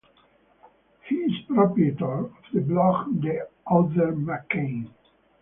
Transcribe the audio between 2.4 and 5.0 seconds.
the blog, The Other McCain.